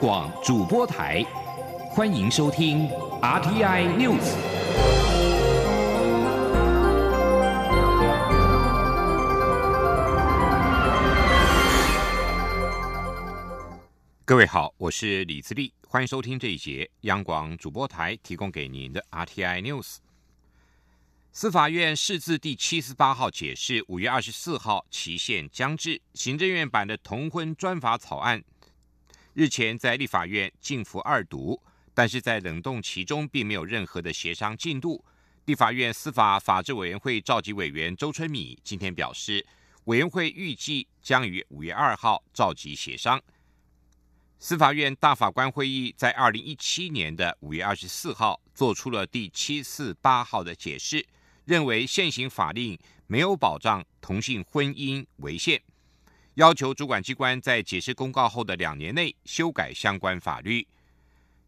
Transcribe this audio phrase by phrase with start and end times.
[0.00, 1.22] 广主播台，
[1.90, 2.88] 欢迎收听
[3.20, 4.34] RTI News。
[14.24, 19.96] 各位好，我是李自立，欢迎收听这一节央广主播台提供给您的 RTI News。
[21.30, 28.42] 司法院释字第七十八号解释，五月二十四号期限将至，行政院版的同婚专法草案
[29.34, 31.60] 日前在立法院进服二读，
[31.94, 35.04] 但是在冷冻其中并没有任何的协商进度。
[35.44, 39.46] 立法院司法法制委员会召集委员周春米今天表示，
[39.84, 43.20] 委员会预计将于五月二号召集协商。
[44.38, 51.06] 司法院大法官会议在二零一七年的五月二十四号做出了第七四八号的解释。
[51.46, 55.60] 认为现行法令没有保障同性婚姻违宪，
[56.40, 60.66] 要求主管机关在解释公告后的两年内修改相关法律。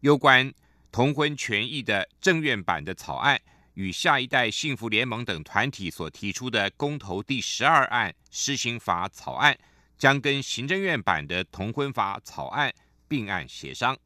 [0.01, 0.53] 有关
[0.91, 3.41] 同婚权益的政院版的草案
[3.73, 9.57] 与下一代幸福联盟等团体所提出的公投第十二案施行法草案，
[9.97, 12.71] 将跟行政院版的同婚法草案
[13.07, 13.97] 并案协商。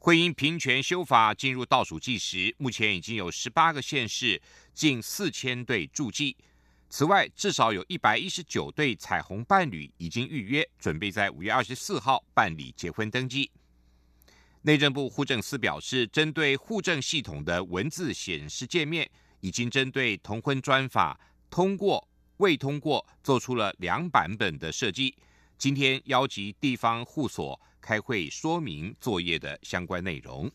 [0.00, 4.42] 婚姻平权修法进入倒数计时，目前已经有十八个县市。
[4.74, 6.34] 近四千对助记，
[6.94, 13.50] 此外，至少有一百一十九对彩虹伴侣已经预约，准备在五月二十四号办理结婚登记。
[14.60, 25.16] 内政部户政司表示，针对户政系统的文字显示界面，已经针对同婚专法通过未通过做出了两版本的设计。
[25.56, 30.52] 今天邀集地方户所开会说明作业的相关内容。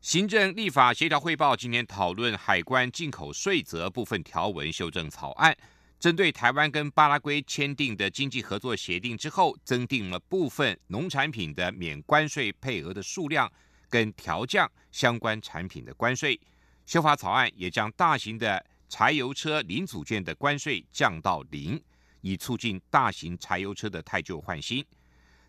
[0.00, 5.54] 行政立法协调汇报今天讨论海关进口税则部分条文修正草案，
[5.98, 13.50] 针对台湾跟巴拉圭签订的经济合作协定之后，增订了部分农产品的免关税配额的数量，
[13.90, 16.40] 跟调降相关产品的关税。
[16.86, 21.78] 修法草案也将大型的柴油车零组件的关税降到零，
[22.20, 24.82] 以促进大型柴油车的太旧换新。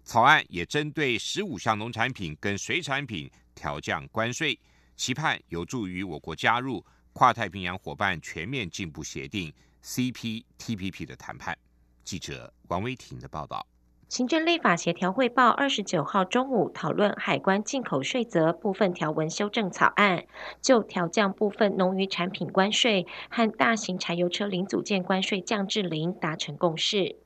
[0.03, 3.29] 草案也针对十五项农产品跟水产品。
[3.59, 4.57] 调降关税，
[4.95, 6.81] 期盼有助于我国加入
[7.11, 9.53] 跨太平洋伙伴全面进步协定
[9.83, 11.57] （CPTPP） 的谈判。
[12.05, 13.67] 记者王威婷的报道。
[14.07, 20.25] 行政立法协调汇报二十九号中午讨论海关进口税则部分条文修正草案，
[20.61, 27.17] 就调降部分农渔产品关税和大型柴油车零组件关税降至零达成共识。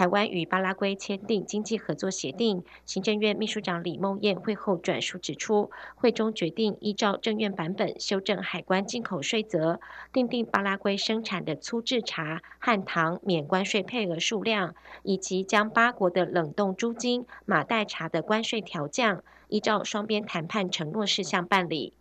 [0.00, 9.78] 台湾与巴拉圭签订经济合作协定，行政院秘书长李梦燕会后转述指出，会中决定依照政院版本修正海关进口税则，
[10.10, 21.92] 订定巴拉圭生产的粗制茶和糖免关税配额数量，以及将八国的冷冻猪精、马黛茶的关税调降，依照双边谈判承诺事项办理。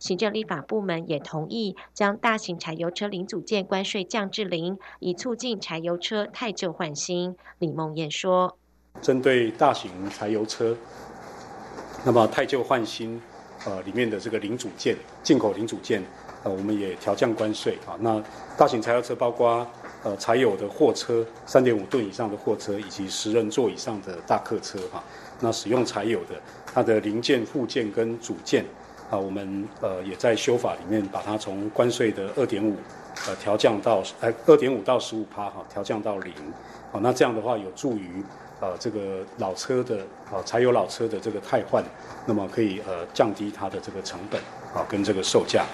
[0.00, 7.36] 行政立法部门也同意将大型柴油车零组件关税降至零，以促进柴油车太旧换新。
[7.58, 8.56] 李梦燕说
[9.02, 10.74] ：“针对大型柴油车，
[12.02, 13.20] 那么太旧换新，
[13.66, 16.02] 呃，里面的这个零组件，进口零组件，
[16.44, 17.92] 呃，我们也调降关税啊。
[18.00, 18.24] 那
[18.56, 19.66] 大型柴油车包括
[20.02, 25.04] 呃柴油的货车，三点五吨以上的货车，以及十人座以上的大客车哈。
[25.40, 28.64] 那使用柴油的，它的零件、附件跟组件。”
[29.10, 32.76] 啊，我们呃也在修法里面把它从关税的二点五
[33.26, 36.32] 呃调降到呃二点五到十五趴哈，调降到零。
[36.92, 38.22] 好，那这样的话有助于
[38.60, 39.98] 呃这个老车的
[40.30, 41.84] 啊柴油老车的这个汰换，
[42.24, 44.40] 那么可以呃降低它的这个成本
[44.72, 45.64] 啊跟这个售价。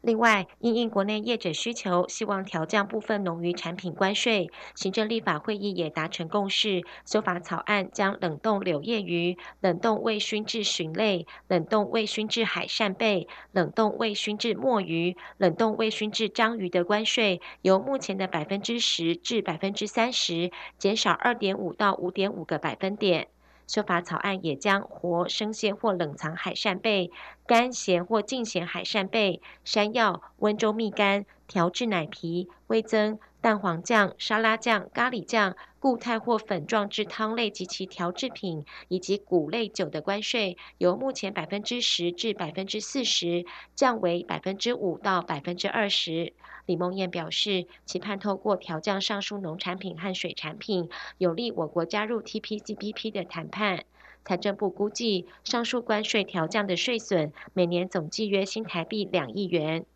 [0.00, 23.28] 另外，因应国内业者需求，希望调降部分农渔产品关税，行政立法会议也达成共识，修法草案将冷冻柳叶鱼、冷冻未熏制鲟类、冷冻未熏制海扇贝、冷冻未熏制墨鱼、冷冻未熏制章鱼的关税，由目前的百分之十至百分之三十，减少二点五到五点五个百分点。
[23.68, 27.10] 修法草案也将活生鲜或冷藏海扇贝、
[27.46, 43.44] 干咸或净咸海扇贝、山药、温州蜜柑、调制奶皮、味增、蛋黄酱、沙拉酱、咖喱酱、固态或粉状之汤类及其调制品，以及谷类酒的关税，由目前百分之十至百分之四十，
[43.74, 46.32] 降为百分之五到百分之二十。
[46.68, 53.86] 李梦燕表示，期盼透过调降上述农产品和水产品，有利我国加入 TPGPP 的谈判。
[54.22, 59.86] 财政部估计，上述关税调降的税损每年总计约新台币两亿元。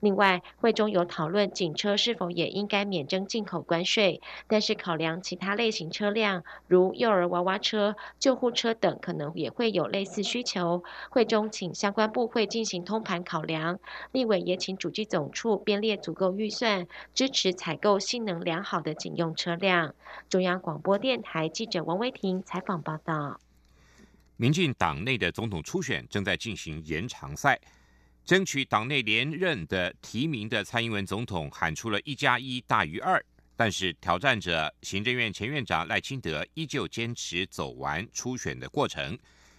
[0.00, 10.82] 另外，会中有讨论警车是否也应该免征进口关税，但是考量其他类型车辆，如幼儿娃娃车、救护车等，可能也会有类似需求。
[11.10, 13.78] 会中请相关部会进行通盘考量，
[14.12, 19.94] 立委也请主机总处编列足够预算，支持采购性能良好的警用车辆。
[20.28, 23.40] 中央广播电台记者王威婷采访报道。
[24.36, 27.58] 民进党内的总统初选正在进行延长赛，
[28.28, 33.24] 争取党内连任的提名的蔡英文总统喊出了一加一大于二，
[33.56, 39.18] 但是挑战者行政院前院长赖清德依旧坚持走完初选的过程。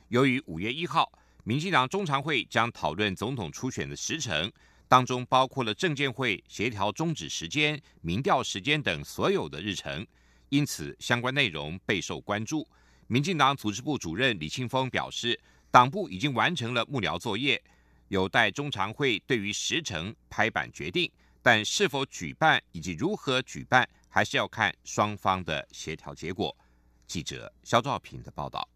[0.10, 1.12] 由于五月一号，
[1.44, 4.52] 民进党中常会将讨论总统初选的时程，
[4.88, 10.06] 当中包括了证监会协调终止时间、民调时间等所有的日程，
[10.50, 12.68] 因此相关内容备受关注。
[13.08, 15.40] 民进党组织部主任李庆峰表示，
[15.72, 17.60] 党部已经完成了幕僚作业，
[18.10, 21.10] 有待中常会对于时程拍板决定，
[21.42, 26.56] 但是否举办以及如何举办，还是要看双方的协调结果。
[27.08, 28.68] 记者肖兆平的报道。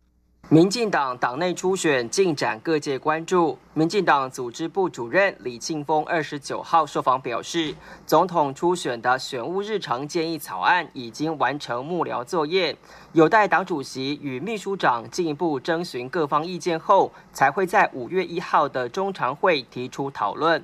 [0.49, 3.57] 民进党党内初选进展，各界关注。
[3.73, 7.73] 民进党组织部主任李庆峰二十九号受访表示，
[8.05, 12.77] 总统初选的选务日程建议草案已经完成幕僚作业，
[13.13, 20.63] 有待党主席与秘书长进一步征询各方意见后，才会在五月一号的中常会提出讨论。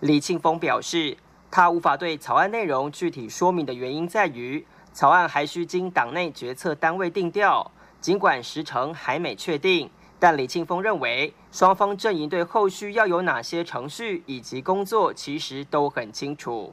[0.00, 1.14] 李庆峰表示，
[1.50, 4.64] 他无法对草案内容具体说明的原因在于，
[4.94, 7.70] 草案还需经党内决策单位定调。
[8.06, 16.72] 尽管时程还没确定，但李庆峰认为双方阵营对后续要有哪些程序以及工作其实都很清楚。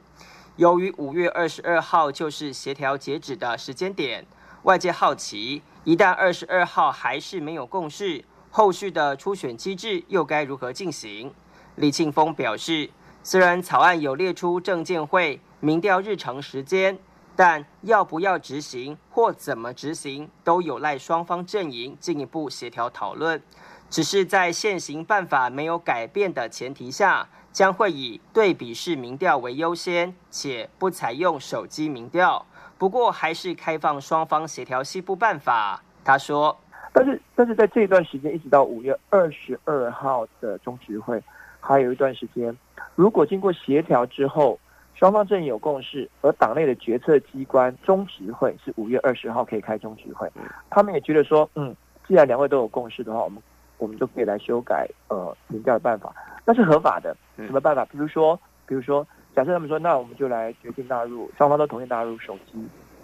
[0.54, 4.24] 由于五月二十二号就是协调截止的时间点，
[4.62, 11.34] 外界好奇，一旦二十二号还是没有共识，后续的初选机制又该如何进行？
[11.74, 12.88] 李庆峰表示，
[13.24, 16.96] 虽然草案有列出证监会民调日程时间。
[17.36, 23.42] 但要不要执行或怎么执行，都有赖双方阵营进一步协调讨论。
[23.90, 32.46] 只是在现行办法没有改变的前提下，将会以对比式民调为优先，且不采用手机民调。
[32.78, 35.82] 不过，还是开放双方协调西部办法。
[36.04, 36.56] 他说
[36.92, 41.22] ：“但是，但是在这一段时间，一直到五月二十二号的中执会，
[41.60, 42.56] 还有一段时间，
[42.94, 44.58] 如果经过协调之后。”
[44.94, 50.30] 双方阵营有共识，而党内的决策机关中执会是五月二十号可以开中执会。
[50.70, 51.74] 他们也觉得说，嗯，
[52.06, 53.42] 既然两位都有共识的话，我们
[53.78, 56.14] 我们就可以来修改呃民调的办法，
[56.44, 57.16] 那是合法的。
[57.36, 57.84] 什么办法？
[57.86, 62.52] 比如说，比如说，假设他们说，那我们就来决定纳入，双方都同意纳入手机，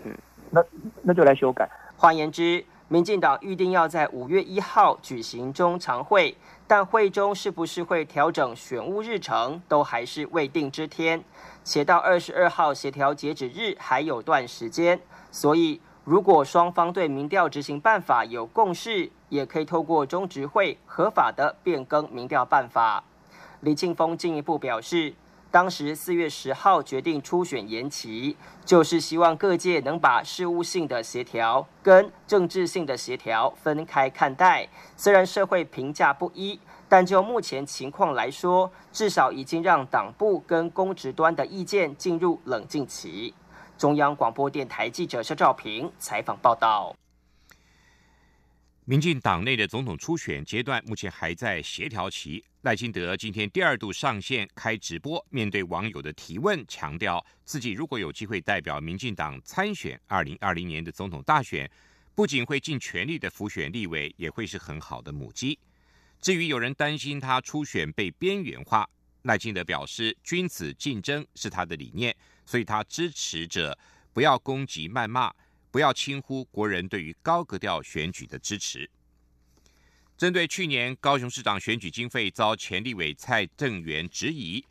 [0.05, 0.17] 嗯，
[0.51, 0.65] 那
[1.03, 1.69] 那就来修改。
[1.97, 2.65] 换言之。
[2.93, 6.37] 民进党预定要在五月一号举行中常会，
[6.67, 11.23] 但会中是不是会调整选务日程，都还是未定之天。
[11.63, 23.05] 且到二十二号协调截止日还有段时间，所以如果双方对民调执行办法有共识，也可以透过中执会合法的变更民调办法。
[23.61, 25.15] 李庆峰进一步表示。
[25.53, 34.69] 当时四月十号决定初选延期，就是希望各界能把事务性的协调跟政治性的协调分开看待。
[34.97, 36.61] 虽然社会评价不一，
[36.91, 43.33] 但就目前情况来说，至少已经让党部跟公职端的意见进入冷静期。
[43.79, 46.93] 中央广播电台记者肖兆平采访报道。
[48.85, 52.45] 民进党内的总统初选阶段目前还在协调期。
[52.63, 61.71] 赖清德今天第二度上线开直播，面对网友的提问，强调自己如果有机会代表民进党参选二零二零年的总统大选，
[62.17, 65.57] 不仅会尽全力的辅选立委，也会是很好的母鸡。
[66.21, 68.89] 至于有人担心他初选被边缘化，
[69.23, 73.79] 赖清德表示，君子竞争是他的理念，所以他支持者
[74.13, 75.33] 不要攻击谩骂。
[75.73, 78.91] 不要轻忽国人对于高格调选举的支持。
[80.19, 84.65] 针对去年高雄市长选举经费遭前立委蔡正元质疑，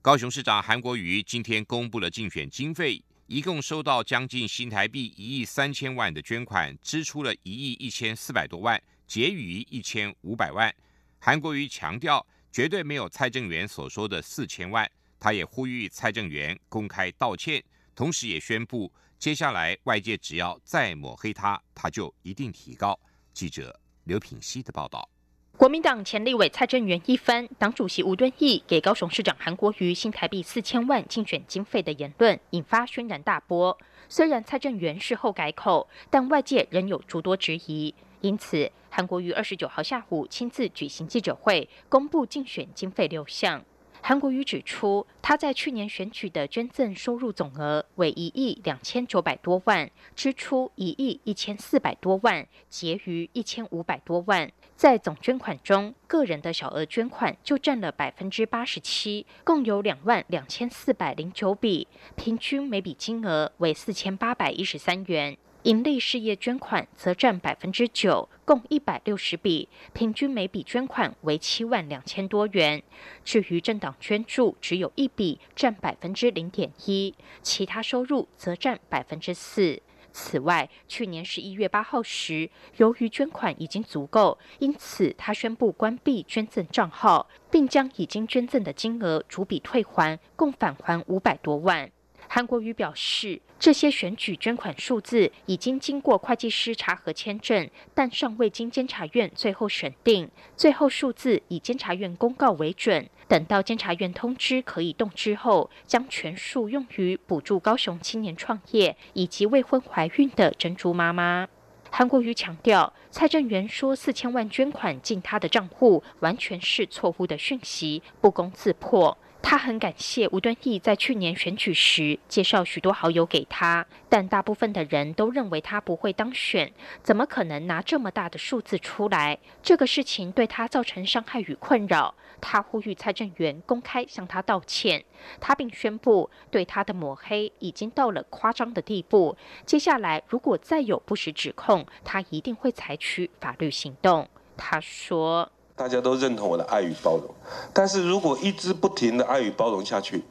[0.00, 10.72] 高雄市长韩国瑜今天公布了竞选经费，一共收到将近新台币一亿三千万的捐款，支出了一亿一千四百多万，结余一千五百万。
[11.18, 14.88] 韩国瑜强调，绝对没有蔡正元所说的四千万。
[15.18, 17.60] 他也呼吁蔡正元公开道歉，
[17.96, 18.92] 同时也宣布。
[19.18, 22.96] 接下来，外界只要再抹黑他，他就一定提高。
[23.32, 25.08] 记者刘品希的报道。
[25.56, 33.76] 国民党前立委蔡正元一番党主席吴敦义给高雄市长韩国瑜新台币四千万竞选经费的言论，引发轩然大波。
[34.08, 37.92] 虽然蔡正元事后改口，但外界仍有诸多质疑。
[38.22, 43.64] 因此，韩国瑜二十九号下午亲自举行记者会，公布竞选经费六项。
[44.02, 54.50] 韩国瑜指出，他在去年选举的捐赠收入总额为一亿两千九百多万，支出一亿一千四百多万，结余一千五百多万。
[54.74, 65.36] 在总捐款中，个人的小额捐款就占了百分之八十七，共有两万两千四百零九笔，平均每笔金额为四千八百一十三元。
[65.64, 72.82] 盈利事业捐款则占百分之九，共一百六十笔，平均每笔捐款为七万两千多元。
[73.26, 79.82] 至于政党捐助，只有一笔，占百分之零点一，其他收入则占百分之四。
[80.12, 82.48] 此外，去年十一月八号时，
[82.78, 91.92] 由于捐款已经足够，因此他宣布关闭捐赠账号，并将已经捐赠的金额逐笔退还，共返还五百多万。
[92.32, 100.30] 韩国瑜表示，这些选举捐款数字已经经过会计师查核签证，但尚未经监察院最后选定。
[100.56, 103.10] 最后数字以监察院公告为准。
[103.26, 111.48] 等到监察院通知可以动之后，将全数用于补助高雄青年创业以及未婚怀孕的珍珠妈妈。
[111.90, 119.18] 韩国瑜强调，蔡正元说四千万捐款进他的账户，完全是错误的讯息，不攻自破。
[119.42, 129.38] 他很感谢吴敦义在去年选举时介绍许多好友给他，但大部分的人都认为他不会当选，怎么可能拿这么大的数字出来？
[129.60, 132.14] 这个事情对他造成伤害与困扰。
[132.40, 135.04] 他呼吁蔡正元公开向他道歉。
[135.40, 139.36] 他并宣布，对他的抹黑已经到了夸张的地步。
[139.66, 144.28] 接下来如果再有不实指控，他一定会采取法律行动。
[144.56, 145.50] 他说。
[145.80, 147.34] 大家都认同我的爱与包容，
[147.72, 150.22] 但是如果一直不停的爱与包容下去，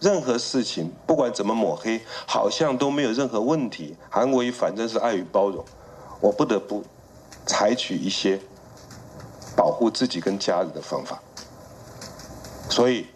[0.00, 3.94] 任何事情不管怎么抹黑，好像都没有任何问题。
[4.10, 5.64] 韩国瑜反正是爱与包容，
[6.18, 6.82] 我不得不
[7.46, 8.40] 采取一些
[9.56, 11.22] 保护自己跟家人的方法。
[12.68, 13.06] 所以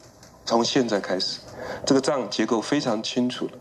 [0.46, 1.40] 从现在开始，
[1.84, 3.52] 这个账结构非常清楚了，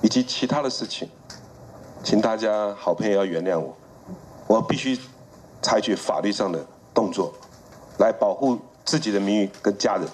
[0.00, 1.06] 以及其他的事情，
[2.02, 3.76] 请大家好朋友要原谅我，
[4.46, 4.98] 我必须
[5.60, 7.34] 采取法律上的动作。
[7.98, 10.08] 来保护自己的名誉跟家人。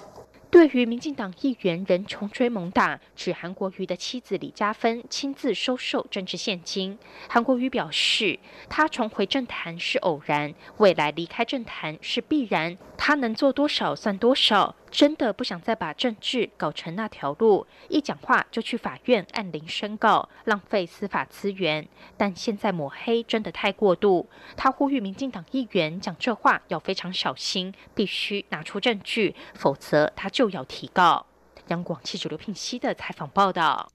[0.51, 14.75] 对于民进党议员人穷追猛打，指韩国瑜的妻子李嘉芬亲自收受政治现金，韩国瑜表示，他重回政坛是偶然，未来离开政坛是必然，他能做多少算多少。
[14.91, 21.87] 真的不想再把政治搞成那条路，一讲话就去法院按铃申告，浪费司法资源。
[22.17, 31.25] 但现在抹黑真的太过度，他呼吁民进党议员讲这话要非常小心，必须拿出证据，否则他就要提告。
[31.67, 33.91] 央广记者刘聘熙的采访报道。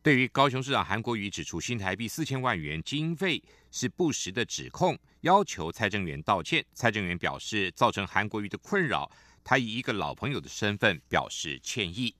[0.00, 6.64] 对于高雄市长韩国瑜指出新台币四千万元经费是不实的指控，要求蔡正元道歉。
[6.72, 9.10] 蔡正元表示，造成韩国瑜的困扰。
[9.48, 12.14] 他以一个老朋友的身份表示歉意。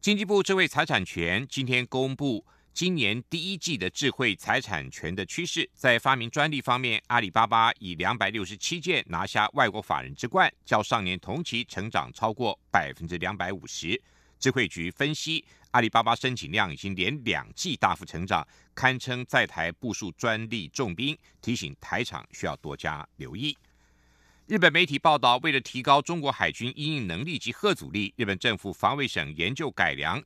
[0.00, 14.02] 经济部智慧财产权今天公布今年第一季的智慧财产权的趋势，在发明专利方面，阿里巴巴以两百六十七件拿下外国法人之冠，较上年同期成长超过百分之两百五十。
[14.38, 23.54] 智慧局分析，阿里巴巴申请量已经连两季大幅成长，堪称在台部署专利重兵，提醒台厂需要多加留意。
[24.50, 30.20] 日本媒体报道，为了提高中国海军应应能力及核阻力，日本政府防卫省研究改良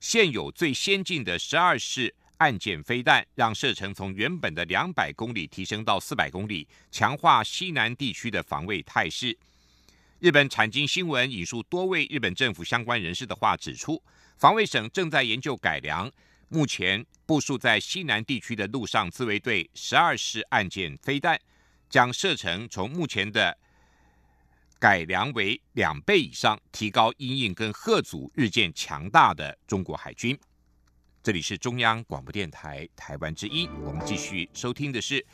[0.00, 9.36] 现有最先进的十二式岸舰飞弹，让射程从原本的两百公里提升到四百公里，强化西南地区的防卫态势。
[10.20, 14.02] 日本产经新闻引述多位日本政府相关人士的话指出，
[14.38, 16.10] 防卫省正在研究改良
[16.48, 21.38] 目前部署在西南地区的陆上自卫队十二式岸舰飞弹，
[21.90, 23.54] 将射程从目前的
[24.78, 30.38] 改良为两倍以上，提高阴影跟贺祖日渐强大的中国海军。
[31.22, 35.24] 这里是中央广播电台台湾之音，我们继续收听的是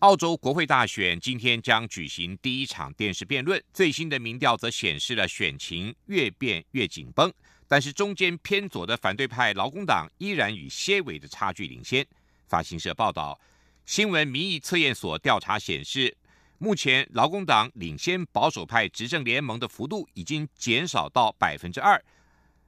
[0.00, 3.62] 澳洲国会大选，今天将举行第一场电视辩论。
[3.72, 7.32] 最新的民调则显示了选情越变越紧绷，
[7.68, 12.04] 但是中间偏左的反对派劳工党依然与些微的差距领先。
[12.48, 13.40] 法新社报道，
[13.84, 16.16] 新闻民意测验所调查显示。
[16.58, 22.02] 目前，劳工党领先保守派执政联盟的幅度已经减少到百分之二，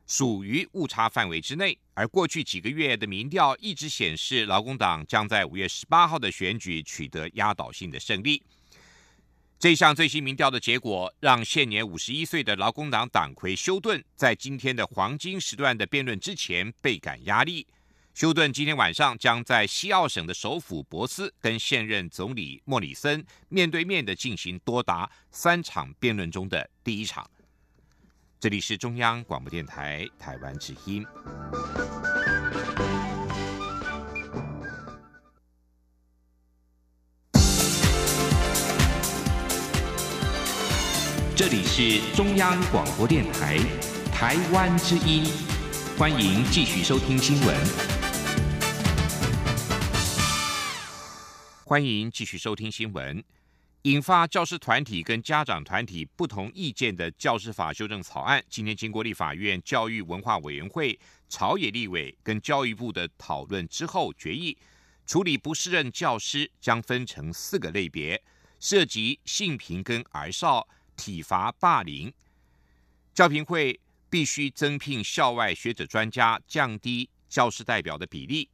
[0.06, 1.78] 属于误差范围之内。
[1.94, 8.42] 而过去几个月的民调一直显示，劳工党将在五月十八号的选举取得压倒性的胜利。
[9.58, 17.66] 这项最新民调的结果，让现年五十一岁的劳工党党魁休顿在今天的黄金时段的辩论之前倍感压力。
[18.18, 27.30] 休顿今天晚上将在西澳省的首府博斯跟现任总理莫里森面对面的进行多达三场辩论中的第一场。
[28.40, 31.06] 这里是中央广播电台台湾之音。
[41.36, 43.58] 这里是中央广播电台
[44.12, 45.22] 台湾之音，
[45.96, 47.97] 欢迎继续收听新闻。
[51.68, 53.22] 欢迎继续收听新闻。
[53.82, 60.98] 引发教师团体跟家长团体不同意见的教师法修正草案，今天经过立法院教育文化委员会、
[61.28, 64.56] 朝野立委跟教育部的讨论之后，决议
[65.06, 68.22] 处理不适任教师将分成四个类别，
[68.58, 72.10] 涉及性平跟儿少、体罚、霸凌。
[73.12, 78.48] 教评会必须增聘校外学者专家，降低教师代表的比例。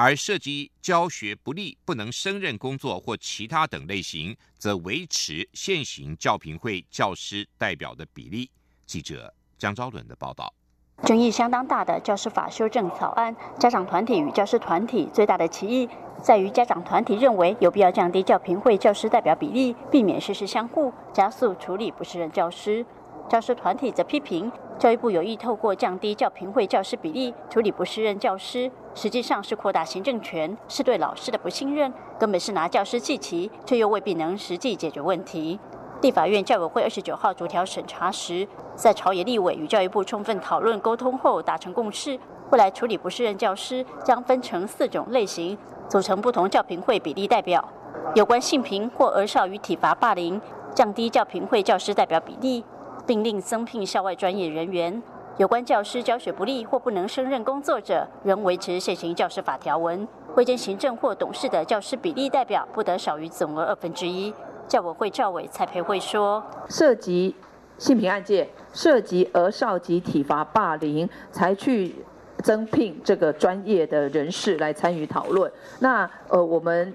[0.00, 8.48] 而涉及教学不力、不能胜任工作或其他等类型，则维持现行教评会教师代表的比例。
[8.86, 10.54] 记者江昭伦的报道。
[11.02, 15.88] 争议相当大的教师法修正草案，家长团体与教师团体最大的歧义
[16.22, 22.86] 在于，家长团体认为有必要降低教评会教师代表比例，避免事事相互，加速处理不适任教师。
[23.28, 35.58] 教师团体则批评教育部有意透过降低教评会教师比例处理不适任教师，实际上是扩大行政权，是对老师的不信任，根本是拿教师祭旗，却又未必能实际解决问题。
[36.00, 42.18] 地法院教委会二十九号逐条审查时，在朝野立委与教育部充分讨论沟通后达成共识，
[42.50, 45.58] 未来处理不适任教师将分成四种类型，
[45.88, 47.68] 组成不同教评会比例代表。
[48.14, 50.40] 有关性平或儿少与体罚霸凌，
[50.72, 52.64] 降低教评会教师代表比例。
[53.08, 55.02] 并另增聘校外专业人员。
[55.38, 60.06] 有关教师教学不力或不能胜任工作者，仍维持现行教师法条文。
[60.34, 64.34] 会见行政或董事的教师比例代表不得少于总额二分之一。
[64.68, 67.34] 教委会赵委蔡培慧说：涉及
[67.78, 71.94] 性平案件、涉及儿少及体罚霸凌，才去
[72.42, 75.50] 增聘这个专业的人士来参与讨论。
[75.80, 76.94] 那呃，我们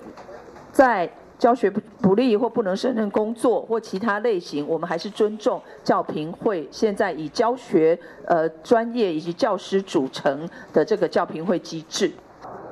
[0.71, 1.09] 在。
[1.43, 12.09] 教学不不利或不能胜任工作或其他类型，我们还是尊重教评会现在以教学呃专业以及教师组成的这个教评会机制。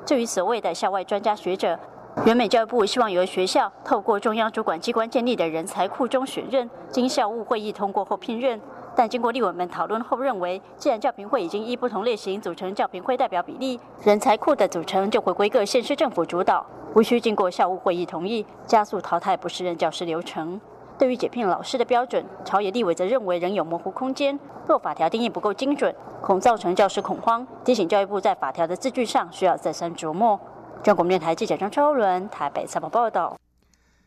[0.06, 1.78] 至于所谓的校外专家学者，
[2.24, 8.58] 原美教育部希望由学校透过中央主管机关建立的人才库中选任，经校务会议通过后聘任。
[8.94, 16.66] 但经过立委们讨论后认为，既然教评会已经依不同类型组成教评会代表比例，人才库的组成就回归各县市政府主导。
[16.94, 20.60] 无需经过校务会议同意，加速淘汰不适任教师流程。
[20.98, 30.38] 对于解聘老师的标准，朝野立委则认为仍有模糊空间，若法条定义不够精准，恐造成教师恐慌，提醒教育部在法条的字句上需要再三琢磨。
[30.82, 33.38] 中国电台记者张超伦台北采访报道。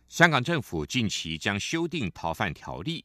[0.08, 3.04] 香港政府近期将修订逃犯条例，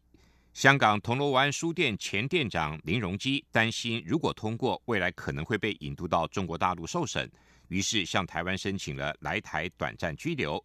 [0.61, 7.27] 香港铜锣湾书店前店长林荣基担心，如果通过，未来可能会被引渡到中国大陆受审。
[7.69, 10.63] 于是向台湾申请了来台短暂居留，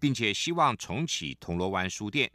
[0.00, 2.28] 并且希望重启铜锣湾书店。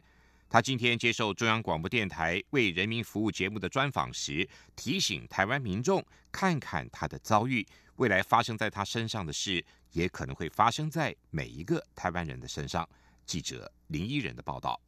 [0.48, 7.62] 他今天接受中央广播电台为人民服务节目的专访时，提醒台湾民众看看他的遭遇，
[7.96, 12.88] 未来发生在他身上的事，也可能会发生在每一个台湾人的身上。
[13.26, 14.80] 记者林依人的报道。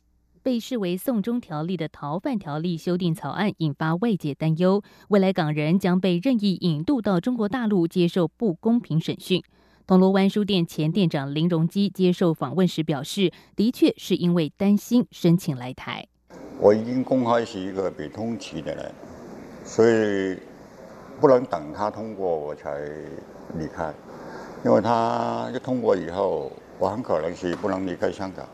[0.44, 9.42] 被视为“送中条例”的逃犯条例修订草案引发外界担忧，未来港人将被任意引渡到中国大陆接受不公平审讯。
[9.86, 16.06] 铜锣湾书店前店长林荣基接受访问时表示：“的确是因为担心申请来台。
[16.60, 18.92] 我已经公开是一个被通缉的人，
[19.64, 20.38] 所以
[21.18, 22.70] 不能等他通过我才
[23.58, 23.90] 离开，
[24.62, 28.46] 因为他一通过以后，我很可能是不能离开香港。”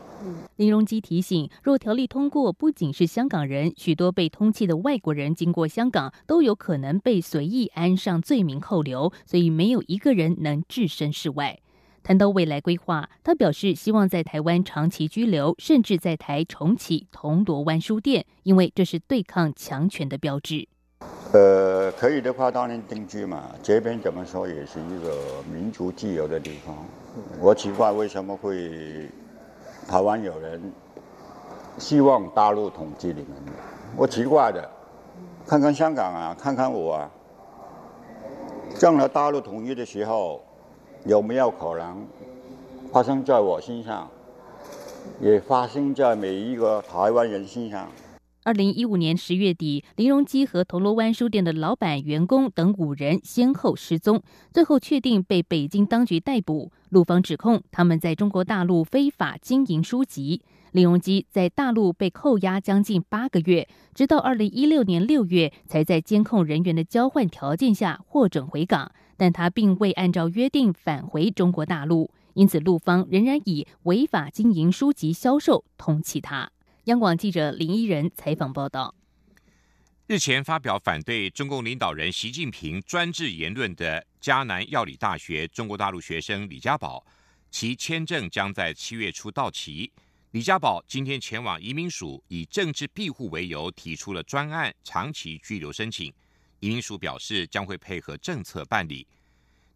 [0.57, 11.57] 林荣基提醒，若条例通过，不仅是香港人，许多被通缉的外国人经过香港，都有可能被随意安上罪名扣留，所以没有一个人能置身事外。
[12.03, 20.67] 谈到未来规划，他表示希望在台湾长期居留，甚至在台重启铜锣湾书店，因为这是对抗强权的标志。
[21.33, 26.75] 呃，可以的话当然定居嘛，这边怎么说也是一个民族自由的地方。
[27.39, 29.09] 我奇怪为什么会。
[29.87, 30.71] 台湾有人
[31.77, 33.31] 希望大陆统治你们，
[33.97, 34.69] 我奇怪的，
[35.45, 37.09] 看看香港啊，看看我啊，
[38.77, 40.41] 将来大陆统一的时候，
[41.05, 42.05] 有没有可能
[42.91, 44.07] 发生在我身上，
[45.19, 47.87] 也发生在每一个台湾人身上？
[48.43, 56.71] 二零一五年十月底，林荣基和铜锣湾书店的老板、员工等五人先后失踪，最后确定被北京当局逮捕。
[56.89, 60.41] 陆方指控他们在中国大陆非法经营书籍。
[60.71, 76.49] 林荣基在大陆被扣押将近八个月，直到二零一六年六月才在监控人员的交换条件下获准回港，但他并未按照约定返回中国大陆，因此陆方仍然以违法经营书籍销售通缉他。
[76.85, 78.95] 央广记者林依人采访报道：
[80.07, 87.05] 日前发表反对中共领导人习近平专制言论的迦南药理大学中国大陆学生李家宝，
[87.51, 89.91] 其签证将在七月初到期。
[90.31, 96.11] 李家宝今天前往移民署，以政治庇护为由提出了专案长期居留申请。
[96.61, 99.05] 移民署表示将会配合政策办理。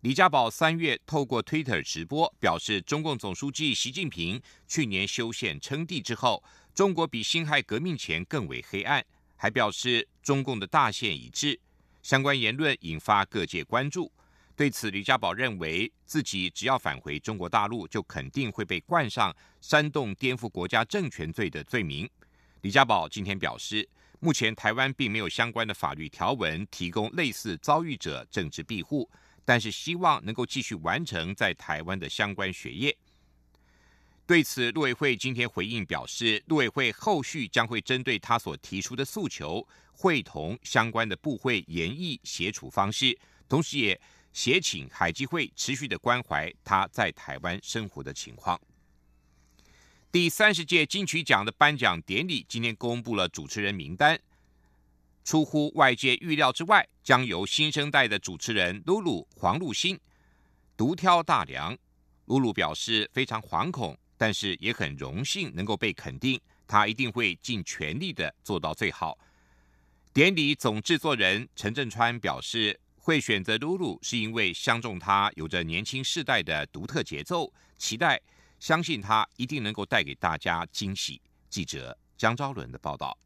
[0.02, 6.44] 李家宝三月透过 Twitter 直播表示，中共总书记习近平去年修宪称帝之后。
[6.76, 9.02] 中国比辛亥革命前更为黑暗，
[9.38, 11.58] 还表示中共的大限已至。
[12.04, 14.12] 相关言论引发各界关注。
[14.58, 22.10] 对此，李家宝认为自己只要返回中国大陆，就肯定会被冠上煽动颠覆国家政权罪的罪名。
[22.60, 23.88] 李家宝今天表示，
[24.20, 29.10] 目前台湾并没有相关的法律条文提供类似遭遇者政治庇护，
[29.46, 32.98] 但是希望能够继续完成在台湾的相关学业。
[34.28, 43.16] 对此，陆委会今天回应表示，陆委会后续将会针对他所提出的诉求，会同相关的部会研议协处方式，
[43.48, 44.02] 同时也
[44.34, 48.60] 协请海基会持续的关怀他在台湾生活的情况。
[50.12, 54.20] 第三十届金曲奖的颁奖典礼今天公布了主持人名单，
[55.24, 60.00] 出乎外界预料之外，将由新生代的主持人露露黄露欣
[60.76, 61.78] 独挑大梁。
[62.26, 63.96] 露露表示非常惶恐。
[64.18, 69.18] 但是也很荣幸能够被肯定，他一定会尽全力的做到最好。
[70.14, 78.20] 典礼总制作人陈振川表示，会选择露露是因为相中他有着年轻世代的独特节奏，期待
[78.60, 81.22] 相信他一定能够带给大家惊喜。
[81.50, 83.18] 记者江昭伦的报道。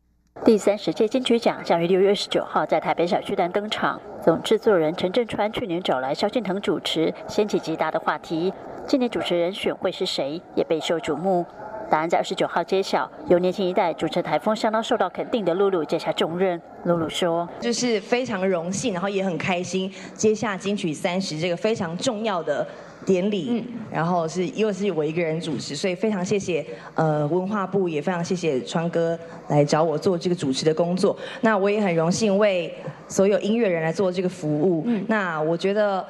[0.46, 4.00] 第三十届金曲奖将于六月二十九号在台北小巨蛋登场。
[4.24, 8.54] 总制作人陈振川去年找来萧敬腾主持，掀起极大的话题。
[8.88, 11.46] 今年主持人选会是谁，也备受瞩目。
[11.90, 16.60] 答案在二十九号揭晓，由年轻一代主持台风相当受到肯定的露露接下重任。
[16.86, 22.66] 露露说：“就是非常荣幸，然后也很开心，接下金曲三十这个非常重要的。”
[23.10, 29.18] 典礼，嗯，然后是又是我一个人主持，所以非常谢谢呃文化部，也非常谢谢川哥
[29.48, 31.18] 来找我做这个主持的工作。
[31.42, 32.72] 那我也很荣幸为
[33.08, 34.84] 所有音乐人来做这个服务。
[34.86, 36.06] 嗯，那我觉得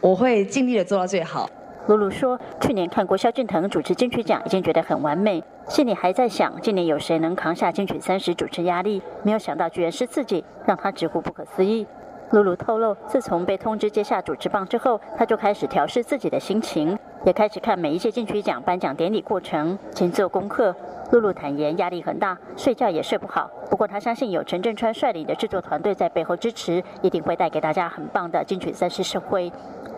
[0.00, 1.50] 我会尽力的做到最好。
[1.88, 11.84] 露露说，去年看过萧敬腾主持金曲奖，已经觉得很完美，心里还在想今年有谁能扛下金曲三十主持压力，没有想到居然是自己，让他直呼不可思议。
[12.30, 20.74] 露露透露，自从被通知接下主持棒之后，他就开始调试自己的心情，也开始看每一届金曲奖颁奖典礼过程，勤做功课。
[21.12, 23.48] 露露坦言压力很大，睡觉也睡不好。
[23.70, 29.52] 不过他相信有陈振川率领的制作团队在背后支持，一定会带给大家很棒的金曲三十盛会。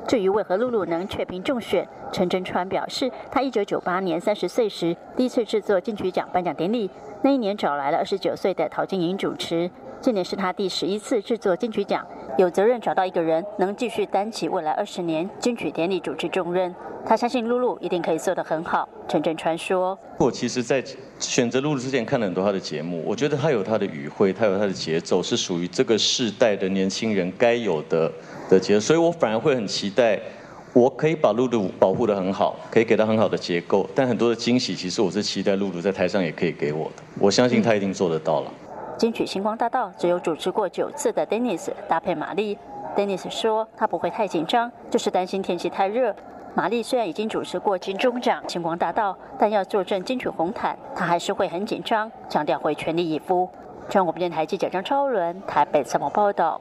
[0.06, 6.90] 至于为何露露能确评中选，陈振川表示，他一九九八年三十岁时第一次制作金曲奖颁奖典礼，
[7.22, 9.70] 那一年找来了二十九岁的陶晶莹主持。
[10.00, 12.06] 今年是他第十一次制作金曲奖，
[12.38, 16.72] 有责任找到一个人能继续担起未来二十年金曲典礼主持重任。
[17.04, 18.88] 他相信露露一定可以做得很好。
[19.08, 20.82] 陈振川说：“我其实，在
[21.18, 28.10] 选择露露之前看了很多他的节目，我觉得他有他的语汇，他有他的节奏，是属于这个世代的年轻人该有的
[28.48, 28.80] 的节奏。
[28.80, 30.20] 所以我反而会很期待，
[30.72, 33.88] 我可以把露露保护得很好，可以给他很好的结构。
[33.96, 37.02] 但很多的惊喜，其实我是期待露露在台上也可以给我的。
[37.18, 38.52] 我相信他一定做得到了。”
[38.98, 42.58] 金曲星光大道只有主持过九次的 Dennis 搭配玛丽。
[42.96, 46.14] Dennis 说他不会太紧张，就是担心天气太热。
[46.56, 53.48] 玛丽虽然已经主持过金钟奖、星光大道，但要坐镇金曲红毯，她还是会很紧张，强调会全力以赴。
[53.88, 56.60] 中国电台记者张超伦台北采访报道。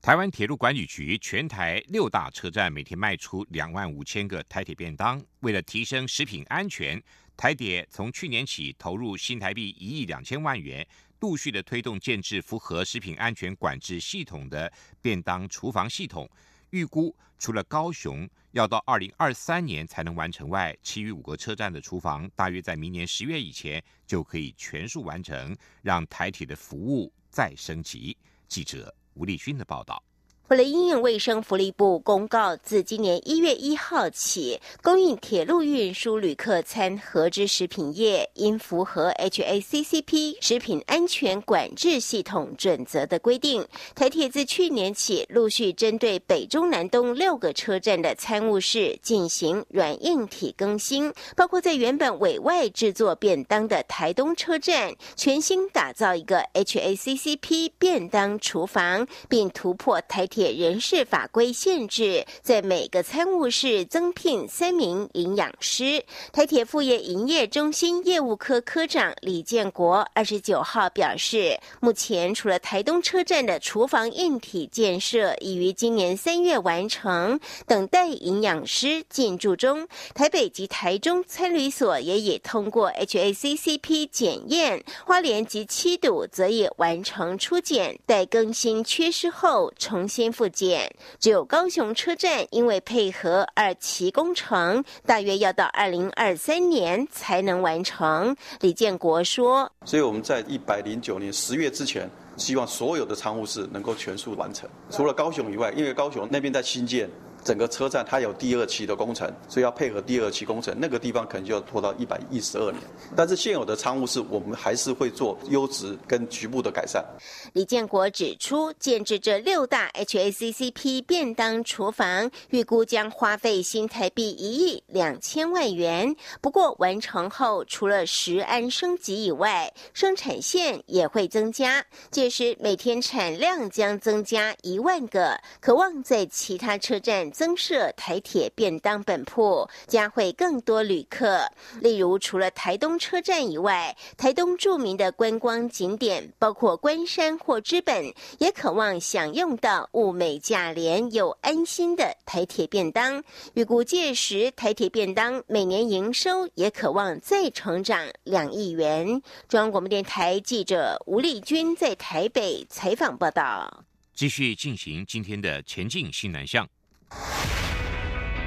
[0.00, 7.02] 台湾铁路管理局全台六大车站每天卖出两万五千个台铁便当，为了提升食品安全，
[7.36, 10.86] 台铁从去年起投入新台币一亿两千万元。
[11.20, 16.28] 陆续的推动建制符合食品安全管制系统的便当厨房系统，
[16.70, 28.16] 预估除了高雄要到二零二三年才能完成外，其余五个车站的厨房大约在明年十月以前就可以全数完成，让台铁的服务再升级。
[28.48, 30.02] 记者吴立勋的报道。
[30.50, 43.64] 为了应用卫生福利部公告，自今年一月一号起，供应铁路运输旅客餐盒之食品业，应符合 HACCP 食品安全管制系统准则的规定。
[43.94, 60.39] 台铁自去年起，陆续针对北中南东六个车站的餐务室进行软硬体更新，包括在原本委外制作便当的台东车站，全新打造一个 HACCP 便当厨房，并突破台铁。
[60.48, 66.02] 人事法规限制，在每个参务室增聘三名营养师。
[66.32, 79.86] 台铁副业营业中心业务科科长李建国二十九号表示，目前除了台东车站的厨房硬体建设已于今年三月完成，等待营养师进驻中。
[80.14, 90.29] 台北及台中参旅所也已通过 HACCP 检验，花莲及七堵则已完成初检，待更新缺失后重新。
[90.32, 98.36] 复建，只有高雄车站因为配合二期工程，大约要到二零二三年才能完成。
[98.60, 104.68] 李建国说：“所以我们在一百零九年十月之前，希望所有的仓务室能够全数完成。
[104.90, 107.08] 除了高雄以外，因为高雄那边在新建。”
[107.44, 112.82] 整个车站它有第二期的工程，所以要配合第二期工程，那个地方可能就要拖到一百一十二年。
[113.16, 117.04] 但是现有的仓务室，我们还是会做优质跟局部的改善。
[117.52, 126.14] 李建国指出，建制这六大 HACCP 便当厨房，预估将花费新台币一亿两千万元。
[126.40, 137.29] 不过完成后，除了食安升级以外，生产线也会增加，届时每天产量将增加一万个，渴望在其他车站。
[137.30, 141.46] 增设台铁便当本铺，将会更多旅客。
[141.80, 153.22] 例如，除了台东车站以外，台东著名的观光景点，包括关山或之本，也渴望享用到物美价廉又安心的台铁便当。
[153.54, 159.06] 预估届时，台铁便当每年营收也渴望再成长两亿元。
[159.48, 163.84] 中央广播电台记者吴丽君在台北采访报道。
[164.14, 166.68] 继续进行今天的前进新南向。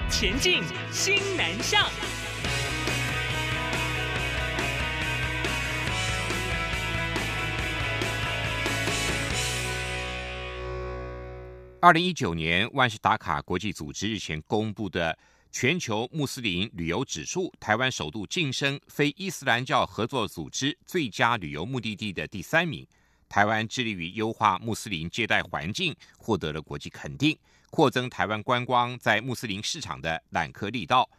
[0.10, 1.86] 前进新南向。
[11.82, 15.18] 二零一九年，万事达卡国际组织日前公布的
[15.52, 22.88] 全球穆斯林旅游指数，台湾首度晋升非伊斯兰教合作组织最佳旅游目的地的第三名。
[23.34, 27.36] 台湾致力于优化穆斯林接待环境，获得了国际肯定。
[27.72, 31.10] 扩增台湾观光在穆斯林市场的揽客力道。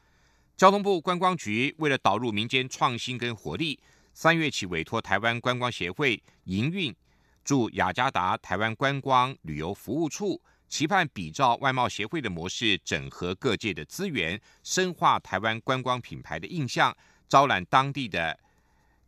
[0.56, 3.80] 交通部观光局为了导入民间创新跟活力，
[4.12, 6.94] 三月起委托台湾观光协会营运
[7.42, 16.96] 驻雅加达台湾观光旅游服务处，期盼比照外贸协会的模式，整合各界的资源，深化台湾观光品牌的印象，
[17.28, 18.38] 招揽当地的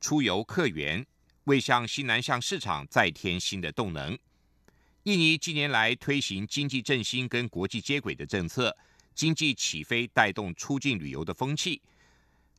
[0.00, 1.06] 出游客源，
[1.46, 4.16] 为向西南向市场再添新的动能。
[5.04, 8.76] 印尼近年来推行经济振兴跟国际接轨的政策，
[9.14, 11.80] 经济起飞带动出境旅游的风气，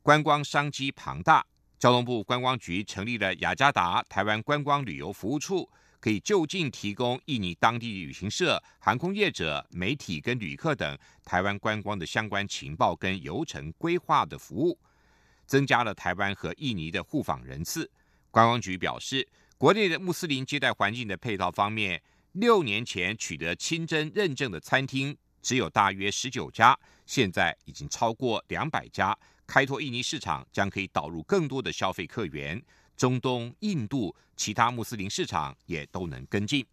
[0.02, 1.44] 观光商机庞大。
[1.78, 5.68] 交通部观光局成立了雅加达台湾观光旅游服务处，
[6.00, 14.76] 可以就近提供印尼当地旅行社、航空业者、媒体跟旅客等台湾观光的相关情报跟游程规划的服务，
[15.46, 17.88] 增加了台湾和印尼的互访人次。
[18.30, 22.02] 观光局表示，国内的穆斯林接待环境的配套方面。
[22.32, 29.16] 六年前取得清真认证的餐厅只有大约十九家，现在已经超过两百家。
[29.46, 32.62] 开拓印尼市场将可以导入更多的消费客源，
[32.96, 36.64] 中东、印度、其他穆斯林市场也都能跟进。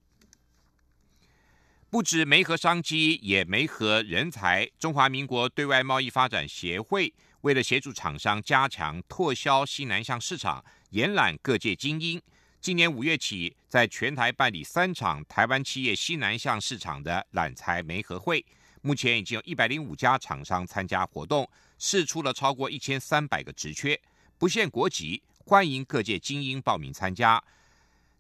[1.90, 4.70] 不止没和商机，也没和人才。
[4.78, 10.64] 中华民国对外贸易发展协会为了协助厂商加强拓销西南向市场，
[10.96, 12.22] 延揽各界精英。
[12.62, 18.44] 今年五月起，在全台办理三场台湾企业西南向市场的揽才媒合会，
[18.82, 21.46] 目前已经有一百零五家厂商参加活动，
[21.78, 24.00] 试出了超过一千三百个职缺，
[24.38, 27.44] 不限国籍，欢迎各界精英报名参加。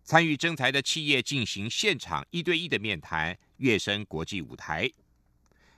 [0.04, 4.92] 参与征才的企业进行现场一对一的面谈，跃升国际舞台。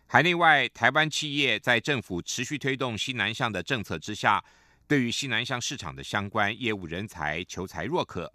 [0.07, 4.43] 海内外台湾企业在政府持续推动西南向的政策之下，
[4.87, 8.33] 对于西南向市场的相关业务人才求才若渴。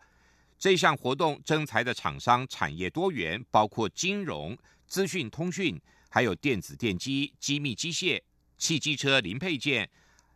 [0.58, 8.20] 这项活动征才的厂商产业多元，包括金融、资讯通讯，还有电子电机、机密机械、
[8.58, 9.88] 汽机车零配件，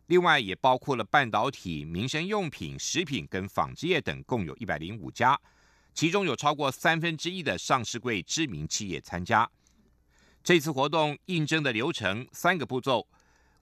[0.07, 5.39] 另外也包括了半导体、民生用品、食品跟纺织业等，共有一百零五家，
[5.93, 9.49] 其中有超过三分之一的上市柜知名企业参加。
[10.43, 13.07] 这次活动应征的流程三个步骤：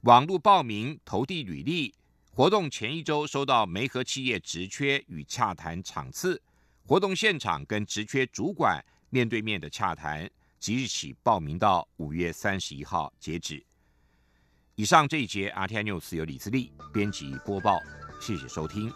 [0.01, 1.93] 网络报名、投递履历。
[2.35, 6.41] 活动前一周收到媒合企业职缺与洽谈场次，
[6.85, 13.65] 活动现场跟职缺主管面对面的洽谈，即日起报名到五月三十一号截止。
[14.75, 17.79] 以上这一节 RTI News 由李自力编辑播报，
[18.19, 18.91] 谢谢收听。